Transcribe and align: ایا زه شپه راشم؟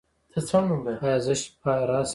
ایا 1.03 1.15
زه 1.25 1.33
شپه 1.41 1.73
راشم؟ 1.89 2.09